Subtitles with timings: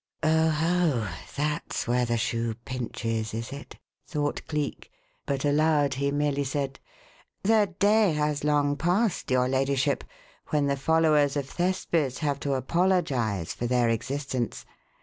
[0.23, 1.07] "Oho!
[1.35, 3.77] that's where the shoe pinches, is it?"
[4.07, 4.91] thought Cleek;
[5.27, 6.79] but aloud he merely said:
[7.43, 10.03] "The day has long passed, your ladyship,
[10.47, 14.65] when the followers of Thespis have to apologize for their existence.